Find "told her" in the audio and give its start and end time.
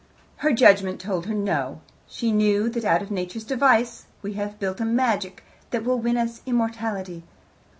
0.99-1.33